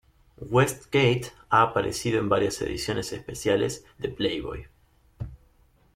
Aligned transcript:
Westgate 0.49 1.31
ha 1.51 1.61
aparecido 1.61 2.17
en 2.19 2.27
varias 2.27 2.59
ediciones 2.59 3.13
especiales 3.13 3.85
de 3.99 4.09
Playboy. 4.09 4.65